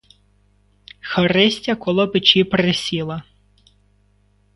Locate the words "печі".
2.07-2.43